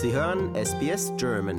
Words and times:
Sie 0.00 0.12
hören 0.12 0.54
SBS 0.54 1.12
German. 1.16 1.56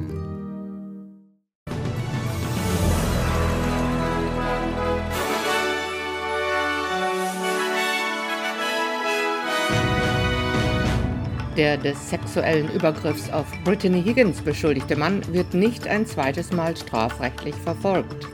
Der 11.57 11.75
des 11.75 12.09
sexuellen 12.09 12.71
Übergriffs 12.71 13.29
auf 13.29 13.45
Brittany 13.65 14.01
Higgins 14.01 14.39
beschuldigte 14.39 14.95
Mann 14.95 15.21
wird 15.33 15.53
nicht 15.53 15.85
ein 15.85 16.05
zweites 16.05 16.53
Mal 16.53 16.77
strafrechtlich 16.77 17.55
verfolgt. 17.55 18.25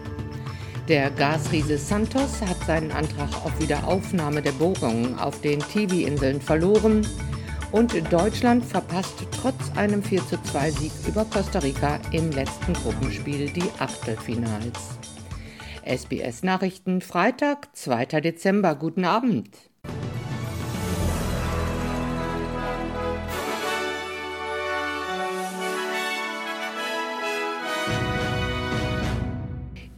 Der 0.88 1.10
Gasriese 1.10 1.80
Santos 1.80 2.44
hat 2.44 2.64
seinen 2.68 2.92
Antrag 2.92 3.30
auf 3.44 3.60
Wiederaufnahme 3.60 4.44
der 4.44 4.52
Bohrungen 4.52 5.18
auf 5.18 5.42
den 5.42 5.62
Tiwi-Inseln 5.62 6.42
verloren 6.42 7.02
und 7.72 7.94
Deutschland 8.12 8.66
verpasst 8.66 9.26
trotz 9.42 9.76
einem 9.76 10.04
42 10.04 10.80
Sieg 10.80 10.92
über 11.08 11.26
Costa 11.26 11.60
Rica 11.60 12.00
im 12.12 12.32
letzten 12.32 12.74
Gruppenspiel 12.74 13.50
die 13.50 13.70
Achtelfinals. 13.80 14.98
SBS 15.86 16.44
Nachrichten 16.44 17.02
Freitag, 17.02 17.76
2. 17.76 18.22
Dezember. 18.22 18.76
Guten 18.76 19.06
Abend. 19.06 19.50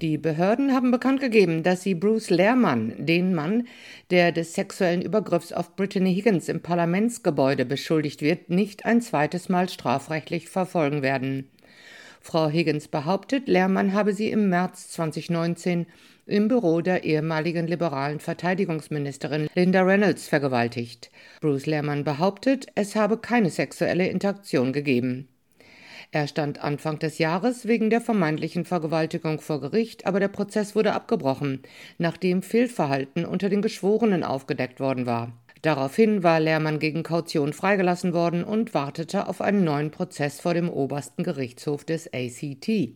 Die 0.01 0.19
Behörden 0.19 0.73
haben 0.73 0.91
bekannt 0.91 1.21
gegeben, 1.21 1.63
dass 1.63 1.81
sie 1.81 1.95
Bruce 1.95 2.29
Lehrmann, 2.29 2.93
den 2.99 3.33
Mann, 3.33 3.67
der 4.11 4.31
des 4.31 4.53
sexuellen 4.53 5.01
Übergriffs 5.01 5.51
auf 5.51 5.75
Brittany 5.75 6.13
Higgins 6.13 6.49
im 6.49 6.61
Parlamentsgebäude 6.61 7.65
beschuldigt 7.65 8.21
wird, 8.21 8.51
nicht 8.51 8.85
ein 8.85 9.01
zweites 9.01 9.49
Mal 9.49 9.69
strafrechtlich 9.69 10.49
verfolgen 10.49 11.01
werden. 11.01 11.49
Frau 12.21 12.47
Higgins 12.47 12.89
behauptet, 12.89 13.47
Lehrmann 13.47 13.93
habe 13.93 14.13
sie 14.13 14.29
im 14.29 14.49
März 14.49 14.89
2019 14.89 15.87
im 16.27 16.47
Büro 16.47 16.81
der 16.81 17.03
ehemaligen 17.03 17.65
liberalen 17.65 18.19
Verteidigungsministerin 18.19 19.47
Linda 19.55 19.81
Reynolds 19.81 20.27
vergewaltigt. 20.27 21.09
Bruce 21.41 21.65
Lehrmann 21.65 22.03
behauptet, 22.03 22.67
es 22.75 22.95
habe 22.95 23.17
keine 23.17 23.49
sexuelle 23.49 24.07
Interaktion 24.09 24.73
gegeben. 24.73 25.27
Er 26.11 26.27
stand 26.27 26.63
Anfang 26.63 26.99
des 26.99 27.17
Jahres 27.17 27.67
wegen 27.67 27.89
der 27.89 27.99
vermeintlichen 27.99 28.63
Vergewaltigung 28.63 29.41
vor 29.41 29.59
Gericht, 29.59 30.05
aber 30.05 30.19
der 30.19 30.29
Prozess 30.29 30.75
wurde 30.75 30.93
abgebrochen, 30.93 31.61
nachdem 31.97 32.41
Fehlverhalten 32.41 33.25
unter 33.25 33.49
den 33.49 33.61
Geschworenen 33.61 34.23
aufgedeckt 34.23 34.79
worden 34.79 35.05
war. 35.05 35.33
Daraufhin 35.61 36.23
war 36.23 36.39
Lehrmann 36.39 36.79
gegen 36.79 37.03
Kaution 37.03 37.51
freigelassen 37.51 38.13
worden 38.13 38.43
und 38.43 38.73
wartete 38.73 39.27
auf 39.27 39.41
einen 39.41 39.63
neuen 39.63 39.91
Prozess 39.91 40.39
vor 40.39 40.53
dem 40.53 40.69
obersten 40.69 41.23
Gerichtshof 41.23 41.83
des 41.83 42.13
ACT. 42.13 42.93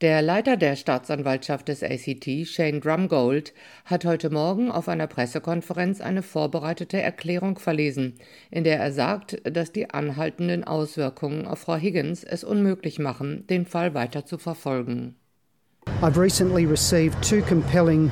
Der 0.00 0.22
Leiter 0.22 0.56
der 0.56 0.76
Staatsanwaltschaft 0.76 1.66
des 1.66 1.82
ACT, 1.82 2.46
Shane 2.46 2.80
Drumgold, 2.80 3.52
hat 3.84 4.04
heute 4.04 4.30
Morgen 4.30 4.70
auf 4.70 4.88
einer 4.88 5.08
Pressekonferenz 5.08 6.00
eine 6.00 6.22
vorbereitete 6.22 7.02
Erklärung 7.02 7.58
verlesen, 7.58 8.14
in 8.52 8.62
der 8.62 8.78
er 8.78 8.92
sagt, 8.92 9.42
dass 9.42 9.72
die 9.72 9.90
anhaltenden 9.90 10.62
Auswirkungen 10.62 11.48
auf 11.48 11.58
Frau 11.58 11.74
Higgins 11.74 12.22
es 12.22 12.44
unmöglich 12.44 13.00
machen, 13.00 13.44
den 13.48 13.66
Fall 13.66 13.92
weiter 13.94 14.24
zu 14.24 14.38
verfolgen. 14.38 15.16
I've 16.00 16.16
recently 16.16 16.64
received 16.64 17.20
two 17.20 17.42
compelling 17.42 18.08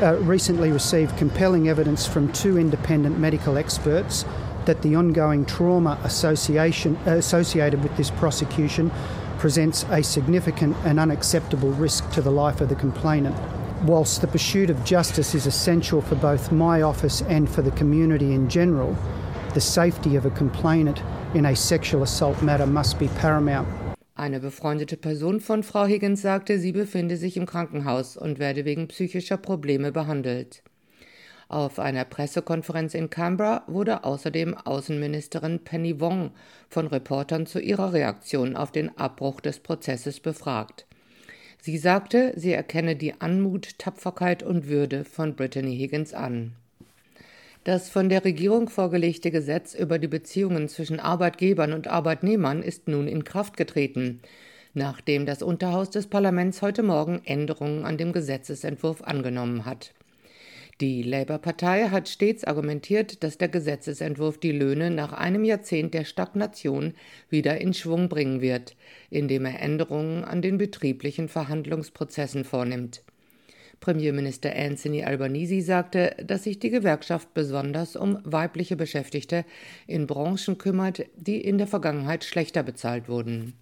uh, 0.00 0.14
recently 0.26 0.72
received 0.72 1.18
compelling 1.18 1.68
evidence 1.68 2.06
from 2.06 2.32
two 2.32 2.56
independent 2.56 3.18
medical 3.18 3.58
experts 3.58 4.24
that 4.64 4.82
the 4.82 4.96
ongoing 4.96 5.44
trauma 5.44 5.98
association 6.02 6.96
associated 7.04 7.82
with 7.82 7.94
this 7.98 8.10
prosecution 8.12 8.90
presents 9.38 9.84
a 9.90 10.02
significant 10.02 10.76
and 10.84 10.98
unacceptable 10.98 11.70
risk 11.72 12.10
to 12.12 12.22
the 12.22 12.30
life 12.30 12.60
of 12.60 12.68
the 12.68 12.74
complainant. 12.74 13.36
Whilst 13.84 14.20
the 14.20 14.26
pursuit 14.26 14.70
of 14.70 14.84
justice 14.84 15.34
is 15.34 15.46
essential 15.46 16.00
for 16.00 16.14
both 16.16 16.50
my 16.50 16.82
office 16.82 17.22
and 17.22 17.48
for 17.48 17.62
the 17.62 17.70
community 17.72 18.32
in 18.32 18.48
general, 18.48 18.96
the 19.54 19.60
safety 19.60 20.16
of 20.16 20.26
a 20.26 20.30
complainant 20.30 21.02
in 21.34 21.46
a 21.46 21.54
sexual 21.54 22.02
assault 22.02 22.42
matter 22.42 22.66
must 22.66 22.98
be 22.98 23.08
paramount. 23.20 23.68
Eine 24.18 24.40
befreundete 24.40 24.96
Person 24.96 25.40
von 25.40 25.62
Frau 25.62 25.84
Higgins 25.84 26.22
sagte, 26.22 26.58
sie 26.58 26.72
befinde 26.72 27.18
sich 27.18 27.36
im 27.36 27.44
Krankenhaus 27.44 28.16
und 28.16 28.38
werde 28.38 28.64
wegen 28.64 28.88
psychischer 28.88 29.36
Probleme 29.36 29.92
behandelt. 29.92 30.62
Auf 31.48 31.78
einer 31.78 32.04
Pressekonferenz 32.04 32.94
in 32.94 33.08
Canberra 33.08 33.62
wurde 33.68 34.02
außerdem 34.02 34.56
Außenministerin 34.56 35.60
Penny 35.60 36.00
Wong 36.00 36.32
von 36.68 36.88
Reportern 36.88 37.46
zu 37.46 37.60
ihrer 37.60 37.92
Reaktion 37.92 38.56
auf 38.56 38.72
den 38.72 38.98
Abbruch 38.98 39.40
des 39.40 39.60
Prozesses 39.60 40.18
befragt. 40.18 40.86
Sie 41.60 41.78
sagte, 41.78 42.32
sie 42.36 42.52
erkenne 42.52 42.96
die 42.96 43.20
Anmut, 43.20 43.78
Tapferkeit 43.78 44.42
und 44.42 44.68
Würde 44.68 45.04
von 45.04 45.36
Brittany 45.36 45.76
Higgins 45.76 46.14
an. 46.14 46.52
Das 47.62 47.88
von 47.88 48.08
der 48.08 48.24
Regierung 48.24 48.68
vorgelegte 48.68 49.30
Gesetz 49.30 49.74
über 49.74 49.98
die 49.98 50.06
Beziehungen 50.08 50.68
zwischen 50.68 51.00
Arbeitgebern 51.00 51.72
und 51.72 51.88
Arbeitnehmern 51.88 52.62
ist 52.62 52.86
nun 52.86 53.08
in 53.08 53.24
Kraft 53.24 53.56
getreten, 53.56 54.20
nachdem 54.74 55.26
das 55.26 55.42
Unterhaus 55.42 55.90
des 55.90 56.08
Parlaments 56.08 56.60
heute 56.62 56.82
Morgen 56.82 57.20
Änderungen 57.24 57.84
an 57.84 57.96
dem 57.96 58.12
Gesetzesentwurf 58.12 59.02
angenommen 59.02 59.64
hat. 59.64 59.92
Die 60.82 61.02
Labour-Partei 61.02 61.88
hat 61.88 62.06
stets 62.06 62.44
argumentiert, 62.44 63.22
dass 63.24 63.38
der 63.38 63.48
Gesetzesentwurf 63.48 64.36
die 64.36 64.52
Löhne 64.52 64.90
nach 64.90 65.14
einem 65.14 65.42
Jahrzehnt 65.42 65.94
der 65.94 66.04
Stagnation 66.04 66.92
wieder 67.30 67.58
in 67.62 67.72
Schwung 67.72 68.10
bringen 68.10 68.42
wird, 68.42 68.76
indem 69.08 69.46
er 69.46 69.60
Änderungen 69.60 70.22
an 70.22 70.42
den 70.42 70.58
betrieblichen 70.58 71.28
Verhandlungsprozessen 71.28 72.44
vornimmt. 72.44 73.02
Premierminister 73.80 74.54
Anthony 74.54 75.02
Albanese 75.02 75.62
sagte, 75.62 76.14
dass 76.22 76.44
sich 76.44 76.58
die 76.58 76.70
Gewerkschaft 76.70 77.32
besonders 77.32 77.96
um 77.96 78.18
weibliche 78.24 78.76
Beschäftigte 78.76 79.46
in 79.86 80.06
Branchen 80.06 80.58
kümmert, 80.58 81.06
die 81.16 81.40
in 81.40 81.56
der 81.56 81.66
Vergangenheit 81.66 82.22
schlechter 82.24 82.62
bezahlt 82.62 83.08
wurden. 83.08 83.54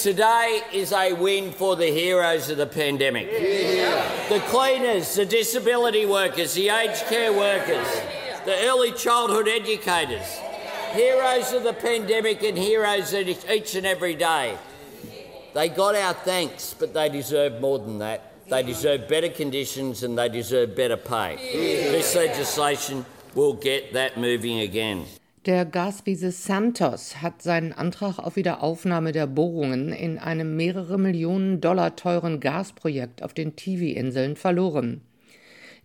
Today 0.00 0.62
is 0.72 0.92
a 0.94 1.12
win 1.12 1.52
for 1.52 1.76
the 1.76 1.88
heroes 1.88 2.48
of 2.48 2.56
the 2.56 2.66
pandemic. 2.66 3.28
Yeah. 3.30 4.28
The 4.30 4.40
cleaners, 4.46 5.14
the 5.14 5.26
disability 5.26 6.06
workers, 6.06 6.54
the 6.54 6.70
aged 6.70 7.04
care 7.04 7.30
workers, 7.30 7.86
the 8.46 8.56
early 8.66 8.92
childhood 8.92 9.46
educators. 9.46 10.26
Heroes 10.92 11.52
of 11.52 11.64
the 11.64 11.74
pandemic 11.74 12.42
and 12.42 12.56
heroes 12.56 13.12
each 13.12 13.74
and 13.74 13.84
every 13.84 14.14
day. 14.14 14.56
They 15.52 15.68
got 15.68 15.94
our 15.94 16.14
thanks, 16.14 16.72
but 16.72 16.94
they 16.94 17.10
deserve 17.10 17.60
more 17.60 17.78
than 17.78 17.98
that. 17.98 18.32
They 18.48 18.62
deserve 18.62 19.06
better 19.06 19.28
conditions 19.28 20.02
and 20.02 20.16
they 20.16 20.30
deserve 20.30 20.74
better 20.74 20.96
pay. 20.96 21.36
This 21.36 22.14
legislation 22.16 23.04
will 23.34 23.52
get 23.52 23.92
that 23.92 24.16
moving 24.16 24.60
again. 24.60 25.04
Der 25.46 25.64
Gasriese 25.64 26.32
Santos 26.32 27.22
hat 27.22 27.40
seinen 27.40 27.72
Antrag 27.72 28.18
auf 28.18 28.36
Wiederaufnahme 28.36 29.12
der 29.12 29.26
Bohrungen 29.26 29.90
in 29.90 30.18
einem 30.18 30.54
mehrere 30.54 30.98
Millionen 30.98 31.62
Dollar 31.62 31.96
teuren 31.96 32.40
Gasprojekt 32.40 33.22
auf 33.22 33.32
den 33.32 33.56
Tiwi-Inseln 33.56 34.36
verloren. 34.36 35.00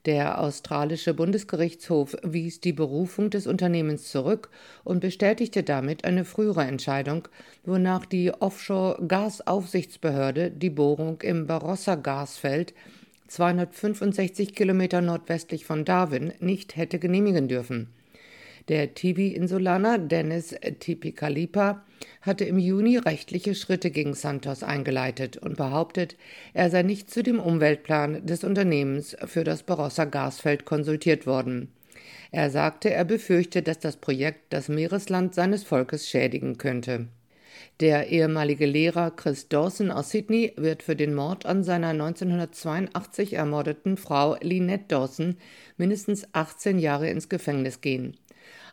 Der 0.05 0.41
australische 0.41 1.13
Bundesgerichtshof 1.13 2.17
wies 2.21 2.59
die 2.59 2.73
Berufung 2.73 3.29
des 3.29 3.47
Unternehmens 3.47 4.11
zurück 4.11 4.49
und 4.83 4.99
bestätigte 4.99 5.63
damit 5.63 6.03
eine 6.03 6.25
frühere 6.25 6.65
Entscheidung, 6.65 7.29
wonach 7.63 8.05
die 8.05 8.33
Offshore-Gasaufsichtsbehörde 8.33 10.51
die 10.51 10.69
Bohrung 10.69 11.21
im 11.21 11.47
Barossa-Gasfeld 11.47 12.73
265 13.29 14.53
Kilometer 14.53 14.99
nordwestlich 14.99 15.63
von 15.63 15.85
Darwin 15.85 16.33
nicht 16.41 16.75
hätte 16.75 16.99
genehmigen 16.99 17.47
dürfen. 17.47 17.94
Der 18.67 18.95
Tibi-Insulaner 18.95 19.99
Dennis 19.99 20.55
Tipikalipa 20.79 21.83
hatte 22.21 22.45
im 22.45 22.57
Juni 22.57 22.97
rechtliche 22.97 23.53
Schritte 23.53 23.91
gegen 23.91 24.15
Santos 24.15 24.63
eingeleitet 24.63 25.37
und 25.37 25.55
behauptet, 25.55 26.15
er 26.55 26.71
sei 26.71 26.81
nicht 26.81 27.11
zu 27.11 27.21
dem 27.21 27.39
Umweltplan 27.39 28.25
des 28.25 28.43
Unternehmens 28.43 29.15
für 29.25 29.43
das 29.43 29.61
Barossa 29.61 30.05
Gasfeld 30.05 30.65
konsultiert 30.65 31.27
worden. 31.27 31.71
Er 32.31 32.49
sagte, 32.49 32.91
er 32.91 33.05
befürchte, 33.05 33.61
dass 33.61 33.77
das 33.77 33.97
Projekt 33.97 34.51
das 34.51 34.67
Meeresland 34.67 35.35
seines 35.35 35.63
Volkes 35.63 36.09
schädigen 36.09 36.57
könnte. 36.57 37.07
Der 37.79 38.07
ehemalige 38.07 38.65
Lehrer 38.65 39.11
Chris 39.11 39.47
Dawson 39.47 39.91
aus 39.91 40.09
Sydney 40.09 40.53
wird 40.57 40.81
für 40.81 40.95
den 40.95 41.13
Mord 41.13 41.45
an 41.45 41.63
seiner 41.63 41.89
1982 41.89 43.33
ermordeten 43.33 43.97
Frau 43.97 44.37
Lynette 44.41 44.85
Dawson 44.87 45.37
mindestens 45.77 46.27
18 46.33 46.79
Jahre 46.79 47.09
ins 47.09 47.29
Gefängnis 47.29 47.81
gehen. 47.81 48.17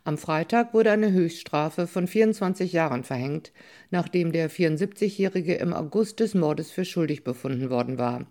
Am 0.05 0.19
Freitag 0.19 0.75
wurde 0.75 0.91
eine 0.91 1.13
Höchststrafe 1.13 1.87
von 1.87 2.09
24 2.09 2.73
Jahren 2.73 3.05
verhängt, 3.05 3.53
nachdem 3.91 4.33
der 4.33 4.51
74-Jährige 4.51 5.55
im 5.55 5.73
August 5.73 6.19
des 6.19 6.35
Mordes 6.35 6.73
für 6.73 6.85
schuldig 6.85 7.23
befunden 7.23 7.71
worden 7.71 7.99
war. 7.99 8.27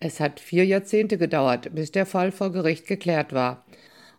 Es 0.00 0.20
hat 0.20 0.38
vier 0.38 0.66
Jahrzehnte 0.66 1.16
gedauert, 1.16 1.74
bis 1.74 1.92
der 1.92 2.04
Fall 2.04 2.30
vor 2.30 2.52
Gericht 2.52 2.86
geklärt 2.86 3.32
war. 3.32 3.64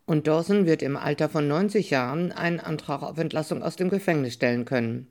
Und 0.08 0.26
Dawson 0.26 0.66
wird 0.66 0.82
im 0.82 0.98
Alter 0.98 1.30
von 1.30 1.48
90 1.48 1.92
Jahren 1.92 2.32
einen 2.32 2.60
Antrag 2.60 3.04
auf 3.04 3.20
Entlassung 3.20 3.62
aus 3.62 3.76
dem 3.76 3.90
Gefängnis 3.90 4.34
stellen 4.34 4.66
können. 4.66 5.08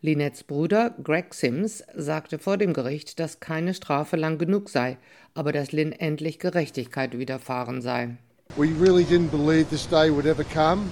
Linettes 0.00 0.42
Bruder 0.42 0.96
Greg 1.04 1.32
Sims 1.34 1.84
sagte 1.94 2.40
vor 2.40 2.56
dem 2.56 2.72
Gericht, 2.72 3.20
dass 3.20 3.38
keine 3.38 3.74
Strafe 3.74 4.16
lang 4.16 4.38
genug 4.38 4.68
sei, 4.68 4.98
aber 5.34 5.52
dass 5.52 5.70
Lynn 5.70 5.92
endlich 5.92 6.40
Gerechtigkeit 6.40 7.16
widerfahren 7.16 7.80
sei. 7.80 8.16
We 8.56 8.72
really 8.72 9.04
didn't 9.04 9.28
believe 9.28 9.70
this 9.70 9.86
day 9.86 10.10
would 10.10 10.26
ever 10.26 10.44
come. 10.44 10.90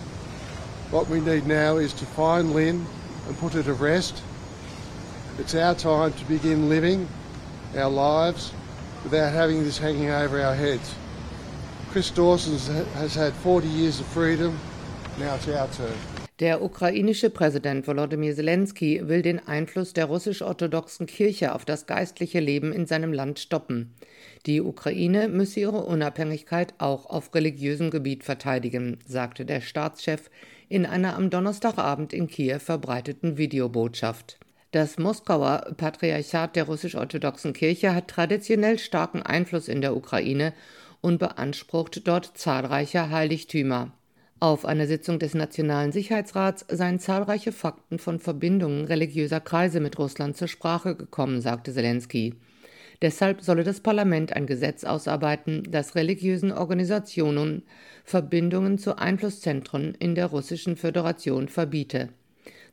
What 0.90 1.08
we 1.08 1.20
need 1.20 1.46
now 1.46 1.76
is 1.76 1.92
to 1.94 2.06
find 2.06 2.54
Lynn 2.54 2.86
and 3.26 3.38
put 3.38 3.52
her 3.52 3.62
to 3.62 3.74
rest. 3.74 4.22
It's 5.38 5.54
our 5.54 5.74
time 5.74 6.12
to 6.14 6.24
begin 6.24 6.70
living 6.70 7.06
our 7.76 7.90
lives 7.90 8.52
without 9.04 9.32
having 9.32 9.62
this 9.62 9.76
hanging 9.76 10.08
over 10.08 10.40
our 10.40 10.54
heads. 10.54 10.94
Chris 11.90 12.10
Dawson 12.10 12.58
has 12.94 13.14
had 13.14 13.34
40 13.34 13.68
years 13.68 14.00
of 14.00 14.06
freedom. 14.06 14.58
Now 15.18 15.34
it's 15.34 15.48
our 15.48 15.68
turn. 15.68 16.19
Der 16.40 16.62
ukrainische 16.62 17.28
Präsident 17.28 17.86
Volodymyr 17.86 18.34
Zelensky 18.34 19.06
will 19.06 19.20
den 19.20 19.46
Einfluss 19.46 19.92
der 19.92 20.06
russisch-orthodoxen 20.06 21.04
Kirche 21.04 21.54
auf 21.54 21.66
das 21.66 21.84
geistliche 21.84 22.40
Leben 22.40 22.72
in 22.72 22.86
seinem 22.86 23.12
Land 23.12 23.38
stoppen. 23.40 23.92
Die 24.46 24.62
Ukraine 24.62 25.28
müsse 25.28 25.60
ihre 25.60 25.84
Unabhängigkeit 25.84 26.72
auch 26.78 27.04
auf 27.04 27.34
religiösem 27.34 27.90
Gebiet 27.90 28.24
verteidigen, 28.24 29.00
sagte 29.06 29.44
der 29.44 29.60
Staatschef 29.60 30.30
in 30.70 30.86
einer 30.86 31.14
am 31.14 31.28
Donnerstagabend 31.28 32.14
in 32.14 32.26
Kiew 32.26 32.58
verbreiteten 32.58 33.36
Videobotschaft. 33.36 34.38
Das 34.70 34.96
Moskauer 34.98 35.74
Patriarchat 35.76 36.56
der 36.56 36.64
russisch-orthodoxen 36.64 37.52
Kirche 37.52 37.94
hat 37.94 38.08
traditionell 38.08 38.78
starken 38.78 39.20
Einfluss 39.20 39.68
in 39.68 39.82
der 39.82 39.94
Ukraine 39.94 40.54
und 41.02 41.18
beansprucht 41.18 42.08
dort 42.08 42.38
zahlreiche 42.38 43.10
Heiligtümer. 43.10 43.92
Auf 44.42 44.64
einer 44.64 44.86
Sitzung 44.86 45.18
des 45.18 45.34
Nationalen 45.34 45.92
Sicherheitsrats 45.92 46.64
seien 46.70 46.98
zahlreiche 46.98 47.52
Fakten 47.52 47.98
von 47.98 48.18
Verbindungen 48.18 48.86
religiöser 48.86 49.38
Kreise 49.38 49.80
mit 49.80 49.98
Russland 49.98 50.34
zur 50.34 50.48
Sprache 50.48 50.96
gekommen, 50.96 51.42
sagte 51.42 51.74
Zelensky. 51.74 52.34
Deshalb 53.02 53.42
solle 53.42 53.64
das 53.64 53.80
Parlament 53.80 54.32
ein 54.32 54.46
Gesetz 54.46 54.84
ausarbeiten, 54.84 55.64
das 55.70 55.94
religiösen 55.94 56.52
Organisationen 56.52 57.64
Verbindungen 58.02 58.78
zu 58.78 58.96
Einflusszentren 58.96 59.94
in 59.98 60.14
der 60.14 60.26
Russischen 60.26 60.76
Föderation 60.76 61.48
verbiete. 61.48 62.08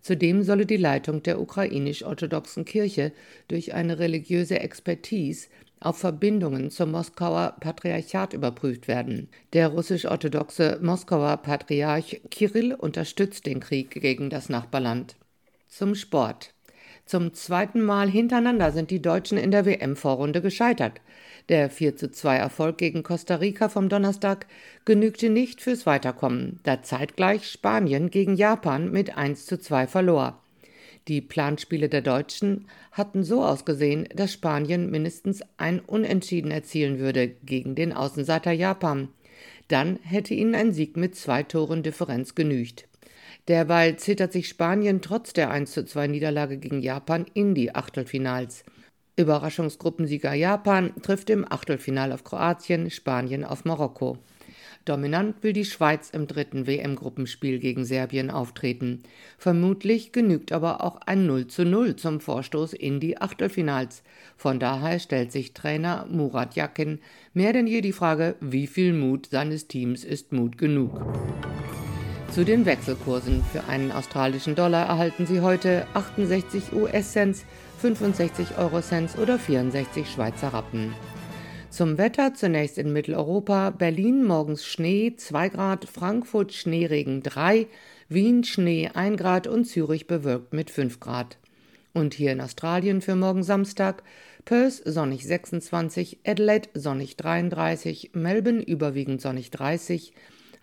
Zudem 0.02 0.44
solle 0.44 0.66
die 0.66 0.78
Leitung 0.78 1.22
der 1.22 1.42
ukrainisch-orthodoxen 1.42 2.64
Kirche 2.64 3.12
durch 3.50 3.74
eine 3.74 4.00
religiöse 4.00 4.62
Expertise 4.62 5.50
auf 5.80 5.98
Verbindungen 5.98 6.72
zum 6.72 6.92
Moskauer 6.92 7.56
Patriarchat 7.60 8.34
überprüft 8.34 8.88
werden. 8.88 9.30
Der 9.54 9.70
russisch-orthodoxe 9.70 10.80
Moskauer 10.82 11.38
Patriarch 11.38 12.22
Kirill 12.32 12.74
unterstützt 12.74 13.46
den 13.46 13.60
Krieg 13.60 13.92
gegen 13.92 14.30
das 14.30 14.50
Nachbarland. 14.50 15.16
Zum 15.68 15.96
Sport. 15.96 16.54
Zum 17.06 17.34
zweiten 17.34 17.82
Mal 17.82 18.10
hintereinander 18.10 18.74
sind 18.74 18.92
die 18.92 19.02
Deutschen 19.02 19.38
in 19.38 19.52
der 19.52 19.66
WM-Vorrunde 19.66 20.42
gescheitert. 20.42 21.00
Der 21.48 21.72
4:2 21.72 22.36
Erfolg 22.36 22.78
gegen 22.78 23.04
Costa 23.04 23.36
Rica 23.36 23.70
vom 23.70 23.88
Donnerstag 23.88 24.46
genügte 24.84 25.30
nicht 25.30 25.62
fürs 25.62 25.86
Weiterkommen, 25.86 26.60
da 26.64 26.84
zeitgleich 26.84 27.48
Spanien 27.50 28.10
gegen 28.10 28.36
Japan 28.36 28.92
mit 28.92 29.18
1:2 29.18 29.88
verlor. 29.88 30.42
Die 31.08 31.22
Planspiele 31.22 31.88
der 31.88 32.02
Deutschen 32.02 32.66
hatten 32.92 33.24
so 33.24 33.44
ausgesehen, 33.44 34.10
dass 34.14 34.34
Spanien 34.34 34.92
mindestens 34.92 35.42
ein 35.56 35.80
Unentschieden 35.80 36.52
erzielen 36.52 37.00
würde 37.00 37.30
gegen 37.46 37.76
den 37.76 37.94
Außenseiter 37.94 38.52
Japan. 38.52 39.08
Dann 39.70 40.00
hätte 40.04 40.34
ihnen 40.34 40.54
ein 40.54 40.74
Sieg 40.74 40.98
mit 40.98 41.16
zwei 41.16 41.44
Toren 41.44 41.82
Differenz 41.82 42.36
genügt. 42.36 42.88
Derweil 43.48 43.96
zittert 43.96 44.34
sich 44.34 44.50
Spanien 44.50 45.02
trotz 45.02 45.32
der 45.32 45.50
1:2 45.50 46.08
Niederlage 46.08 46.58
gegen 46.58 46.82
Japan 46.82 47.26
in 47.34 47.56
die 47.56 47.74
Achtelfinals. 47.74 48.66
Überraschungsgruppensieger 49.16 50.34
Japan 50.34 50.92
trifft 51.02 51.30
im 51.30 51.50
Achtelfinal 51.50 52.12
auf 52.12 52.26
Kroatien, 52.26 52.92
Spanien 52.92 53.46
auf 53.46 53.64
Marokko. 53.64 54.18
Dominant 54.88 55.44
will 55.44 55.54
die 55.54 55.66
Schweiz 55.66 56.10
im 56.12 56.28
dritten 56.28 56.66
WM-Gruppenspiel 56.66 57.60
gegen 57.60 57.84
Serbien 57.84 58.30
auftreten. 58.30 59.04
Vermutlich 59.38 60.14
genügt 60.14 60.52
aber 60.52 60.84
auch 60.84 61.02
ein 61.06 61.26
0 61.26 61.48
zu 61.48 61.66
0 61.66 61.98
zum 61.98 62.22
Vorstoß 62.22 62.74
in 62.74 63.00
die 63.00 63.18
Achtelfinals. 63.20 64.04
Von 64.38 64.60
daher 64.60 65.00
stellt 65.00 65.32
sich 65.32 65.54
Trainer 65.54 66.06
Murat 66.10 66.56
Yakin 66.56 67.00
mehr 67.34 67.52
denn 67.52 67.68
je 67.68 67.82
die 67.82 67.92
Frage, 67.92 68.36
wie 68.40 68.68
viel 68.68 68.94
Mut 68.94 69.28
seines 69.28 69.68
Teams 69.68 70.06
ist 70.06 70.32
Mut 70.32 70.58
genug. 70.58 71.02
Zu 72.32 72.46
den 72.46 72.66
Wechselkursen. 72.66 73.44
Für 73.52 73.66
einen 73.66 73.92
australischen 73.92 74.56
Dollar 74.56 74.88
erhalten 74.88 75.26
Sie 75.26 75.42
heute 75.42 75.86
68 75.96 76.72
US-Cents, 76.74 77.46
65 77.80 78.58
Euro-Cents 78.58 79.18
oder 79.18 79.38
64 79.38 80.10
Schweizer 80.10 80.50
Rappen. 80.50 80.94
Zum 81.70 81.98
Wetter 81.98 82.34
zunächst 82.34 82.78
in 82.78 82.94
Mitteleuropa. 82.94 83.72
Berlin 83.72 84.24
morgens 84.24 84.66
Schnee 84.66 85.16
2 85.16 85.50
Grad, 85.50 85.86
Frankfurt 85.86 86.54
Schneeregen 86.54 87.22
3, 87.22 87.68
Wien 88.10 88.44
Schnee 88.44 88.90
1 88.94 89.18
Grad 89.18 89.48
und 89.48 89.66
Zürich 89.66 90.08
bewölkt 90.08 90.54
mit 90.54 90.72
5 90.72 91.00
Grad. 91.00 91.38
Und 91.94 92.14
hier 92.14 92.32
in 92.32 92.42
Australien 92.42 93.02
für 93.02 93.16
morgen 93.16 93.44
Samstag 93.44 94.04
Perth 94.46 94.82
sonnig 94.86 95.28
26, 95.28 96.20
Adelaide 96.26 96.70
sonnig 96.74 97.18
33, 97.18 98.12
Melbourne 98.14 98.64
überwiegend 98.64 99.22
sonnig 99.22 99.52
30, 99.52 100.14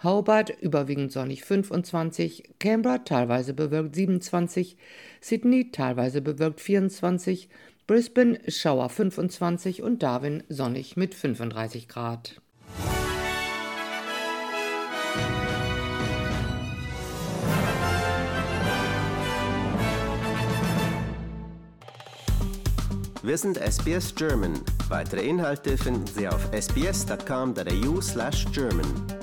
Hobart 0.03 0.51
überwiegend 0.61 1.13
sonnig 1.13 1.45
25, 1.45 2.45
Canberra 2.59 2.99
teilweise 2.99 3.53
bewölkt 3.53 3.95
27, 3.95 4.77
Sydney 5.21 5.71
teilweise 5.71 6.23
bewölkt 6.23 6.61
24, 6.61 7.49
Brisbane 7.87 8.41
Schauer 8.49 8.89
25 8.89 9.83
und 9.83 10.03
Darwin 10.03 10.43
sonnig 10.49 10.97
mit 10.97 11.15
35 11.15 11.87
Grad. 11.87 12.41
Wir 23.23 23.37
sind 23.37 23.59
SBS 23.59 24.15
German. 24.15 24.55
Weitere 24.89 25.27
Inhalte 25.27 25.77
finden 25.77 26.07
Sie 26.07 26.27
auf 26.27 26.49
sbs.com.au/german. 26.53 29.14